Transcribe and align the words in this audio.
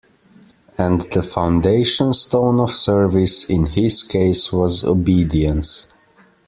And 0.79 1.01
the 1.13 1.21
foundation 1.21 2.13
stone 2.13 2.59
of 2.59 2.71
service, 2.71 3.45
in 3.47 3.67
his 3.67 4.01
case, 4.01 4.51
was 4.51 4.83
obedience. 4.83 5.85